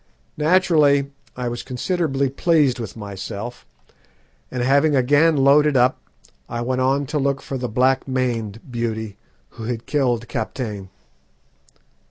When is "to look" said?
7.05-7.39